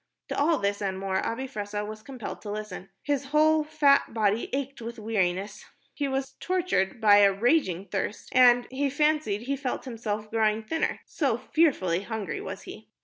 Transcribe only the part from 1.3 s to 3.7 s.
Fressah was compelled to listen. His whole